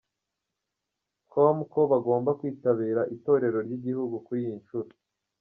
com 1.31 1.57
ko 1.71 1.79
bagomba 1.91 2.31
kwitabira 2.39 3.01
itorero 3.15 3.57
ry'igihugu 3.65 4.15
kuri 4.25 4.39
iyi 4.45 4.55
nshuro. 4.61 4.89